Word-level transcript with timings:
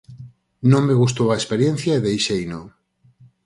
Non 0.71 0.81
me 0.87 0.99
gustou 1.01 1.27
a 1.29 1.37
experiencia 1.41 1.91
e 1.95 2.03
deixeino. 2.07 2.59